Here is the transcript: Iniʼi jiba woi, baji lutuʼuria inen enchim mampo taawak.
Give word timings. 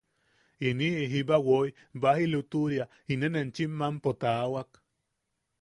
Iniʼi 0.67 1.03
jiba 1.11 1.37
woi, 1.47 1.69
baji 2.01 2.25
lutuʼuria 2.33 2.85
inen 3.13 3.33
enchim 3.41 3.71
mampo 3.79 4.09
taawak. 4.21 4.69